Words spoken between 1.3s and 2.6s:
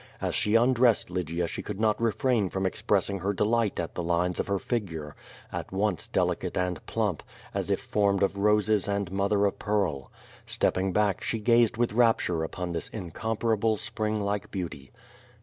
she could not refrain